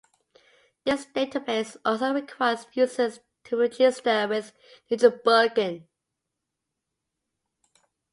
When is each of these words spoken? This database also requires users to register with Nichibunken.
This 0.83 1.05
database 1.05 1.77
also 1.85 2.11
requires 2.11 2.65
users 2.73 3.19
to 3.43 3.55
register 3.55 4.27
with 4.27 4.51
Nichibunken. 4.89 5.83